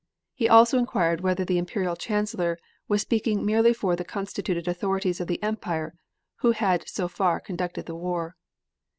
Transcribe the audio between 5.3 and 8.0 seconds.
Empire, who had so far conducted the